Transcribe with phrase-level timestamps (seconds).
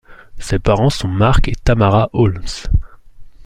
[0.39, 2.43] Ses parents sont Mark et Tamara Holmes.